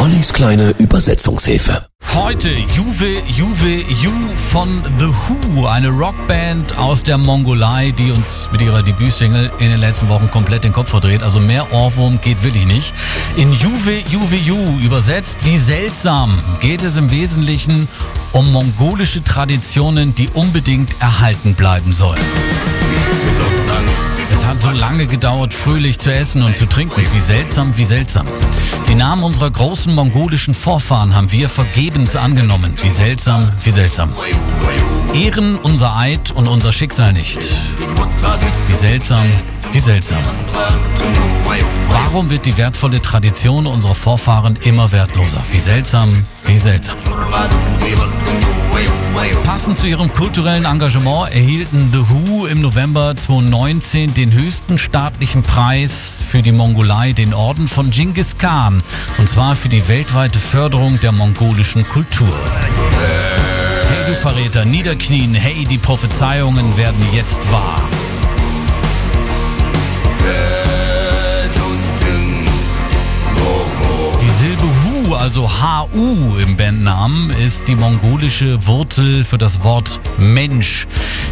Ollis 0.00 0.32
kleine 0.32 0.70
Übersetzungshilfe. 0.78 1.86
Heute 2.14 2.48
Juve 2.48 3.22
Juve 3.36 3.84
Ju 4.00 4.10
von 4.50 4.82
The 4.98 5.04
Who, 5.04 5.66
eine 5.66 5.90
Rockband 5.90 6.78
aus 6.78 7.02
der 7.02 7.18
Mongolei, 7.18 7.92
die 7.98 8.10
uns 8.10 8.48
mit 8.50 8.62
ihrer 8.62 8.82
Debütsingle 8.82 9.50
in 9.58 9.68
den 9.68 9.78
letzten 9.78 10.08
Wochen 10.08 10.30
komplett 10.30 10.64
den 10.64 10.72
Kopf 10.72 10.88
verdreht. 10.88 11.22
Also 11.22 11.38
mehr 11.38 11.70
Ohrwurm 11.74 12.18
geht 12.22 12.42
wirklich 12.42 12.64
nicht. 12.64 12.94
In 13.36 13.52
Juve 13.52 13.98
Juve 14.10 14.36
Ju, 14.36 14.78
übersetzt 14.78 15.36
wie 15.44 15.58
seltsam, 15.58 16.38
geht 16.62 16.82
es 16.82 16.96
im 16.96 17.10
Wesentlichen 17.10 17.86
um 18.32 18.50
mongolische 18.52 19.22
Traditionen, 19.22 20.14
die 20.14 20.30
unbedingt 20.32 20.98
erhalten 21.00 21.54
bleiben 21.54 21.92
sollen. 21.92 22.20
So 24.60 24.70
lange 24.70 25.06
gedauert, 25.06 25.54
fröhlich 25.54 25.98
zu 25.98 26.12
essen 26.12 26.42
und 26.42 26.54
zu 26.54 26.66
trinken. 26.66 27.02
Wie 27.12 27.20
seltsam, 27.20 27.76
wie 27.76 27.84
seltsam. 27.84 28.26
Die 28.88 28.94
Namen 28.94 29.22
unserer 29.24 29.50
großen 29.50 29.94
mongolischen 29.94 30.54
Vorfahren 30.54 31.14
haben 31.14 31.32
wir 31.32 31.48
vergebens 31.48 32.14
angenommen. 32.14 32.74
Wie 32.82 32.90
seltsam, 32.90 33.50
wie 33.64 33.70
seltsam. 33.70 34.12
Ehren 35.14 35.56
unser 35.56 35.96
Eid 35.96 36.30
und 36.32 36.46
unser 36.46 36.72
Schicksal 36.72 37.12
nicht. 37.12 37.38
Wie 38.68 38.74
seltsam, 38.74 39.24
wie 39.72 39.80
seltsam. 39.80 40.22
Warum 41.88 42.30
wird 42.30 42.46
die 42.46 42.56
wertvolle 42.56 43.00
Tradition 43.00 43.66
unserer 43.66 43.94
Vorfahren 43.94 44.56
immer 44.62 44.92
wertloser? 44.92 45.40
Wie 45.52 45.60
seltsam, 45.60 46.10
wie 46.46 46.58
seltsam. 46.58 46.96
Passend 49.44 49.78
zu 49.78 49.88
ihrem 49.88 50.12
kulturellen 50.12 50.64
Engagement 50.64 51.32
erhielten 51.32 51.90
The 51.92 52.08
Who 52.08 52.46
im 52.46 52.60
November 52.60 53.14
2019 53.16 54.14
den 54.14 54.32
höchsten 54.32 54.78
staatlichen 54.78 55.42
Preis 55.42 56.22
für 56.26 56.42
die 56.42 56.52
Mongolei, 56.52 57.12
den 57.12 57.34
Orden 57.34 57.68
von 57.68 57.90
Genghis 57.90 58.38
Khan, 58.38 58.82
und 59.18 59.28
zwar 59.28 59.54
für 59.54 59.68
die 59.68 59.86
weltweite 59.88 60.38
Förderung 60.38 61.00
der 61.00 61.12
mongolischen 61.12 61.86
Kultur. 61.88 62.28
Hey 63.88 64.06
du 64.06 64.16
Verräter, 64.16 64.64
niederknien, 64.64 65.34
hey, 65.34 65.64
die 65.64 65.78
Prophezeiungen 65.78 66.76
werden 66.76 67.04
jetzt 67.12 67.40
wahr. 67.52 67.82
Also 75.20 75.46
HU 75.46 76.38
im 76.38 76.56
Bandnamen, 76.56 77.28
ist 77.30 77.68
die 77.68 77.74
mongolische 77.74 78.66
Wurzel 78.66 79.22
für 79.22 79.36
das 79.36 79.62
Wort 79.62 80.00
Mensch. 80.16 80.86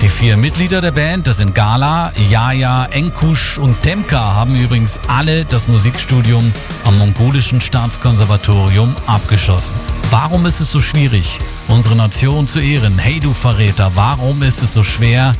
Die 0.00 0.08
vier 0.08 0.36
Mitglieder 0.36 0.80
der 0.80 0.92
Band, 0.92 1.26
das 1.26 1.38
sind 1.38 1.52
Gala, 1.52 2.12
Yaya, 2.30 2.86
Enkush 2.92 3.58
und 3.58 3.80
Temka, 3.82 4.34
haben 4.34 4.54
übrigens 4.54 5.00
alle 5.08 5.44
das 5.44 5.66
Musikstudium 5.66 6.52
am 6.84 6.96
mongolischen 6.98 7.60
Staatskonservatorium 7.60 8.94
abgeschlossen. 9.06 9.72
Warum 10.12 10.46
ist 10.46 10.60
es 10.60 10.70
so 10.70 10.80
schwierig, 10.80 11.40
unsere 11.66 11.96
Nation 11.96 12.46
zu 12.46 12.60
ehren? 12.60 12.98
Hey 12.98 13.18
du 13.18 13.32
Verräter, 13.32 13.90
warum 13.96 14.44
ist 14.44 14.62
es 14.62 14.74
so 14.74 14.84
schwer, 14.84 15.34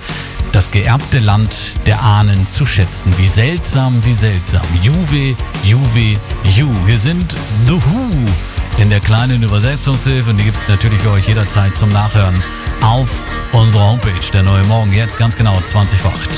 das 0.53 0.71
geerbte 0.71 1.19
Land 1.19 1.79
der 1.87 2.03
Ahnen 2.03 2.47
zu 2.47 2.67
schätzen. 2.67 3.13
Wie 3.17 3.29
seltsam, 3.29 4.05
wie 4.05 4.13
seltsam. 4.13 4.63
Juve, 4.83 5.35
Juve, 5.65 6.19
Ju. 6.55 6.69
Wir 6.85 6.99
sind 6.99 7.35
The 7.67 7.75
Who 7.75 8.81
in 8.81 8.91
der 8.91 9.01
kleinen 9.01 9.43
Übersetzungshilfe 9.43 10.31
und 10.31 10.39
die 10.39 10.45
gibt 10.45 10.59
es 10.59 10.69
natürlich 10.69 11.01
für 11.01 11.11
euch 11.11 11.27
jederzeit 11.27 11.77
zum 11.77 11.89
Nachhören 11.89 12.35
auf 12.83 13.27
unserer 13.53 13.91
Homepage. 13.91 14.31
Der 14.33 14.43
neue 14.43 14.65
Morgen 14.65 14.93
jetzt 14.93 15.19
ganz 15.19 15.37
genau 15.37 15.59
20 15.61 15.99
vor 15.99 16.13
8. 16.13 16.31